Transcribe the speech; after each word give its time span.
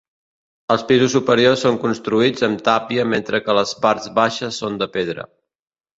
Els 0.75 0.85
pisos 0.91 1.11
superiors 1.15 1.65
són 1.67 1.77
construïts 1.83 2.47
amb 2.49 2.63
tàpia 2.69 3.07
mentre 3.13 3.43
que 3.45 3.59
les 3.59 3.75
parts 3.85 4.09
baixes 4.21 4.63
són 4.63 4.81
de 4.85 4.93
pedra. 4.97 5.29